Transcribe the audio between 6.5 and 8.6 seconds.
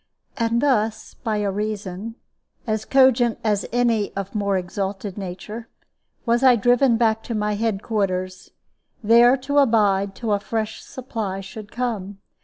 driven back to my head quarters,